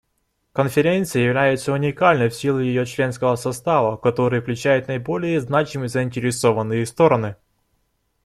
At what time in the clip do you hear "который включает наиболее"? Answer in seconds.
3.97-5.39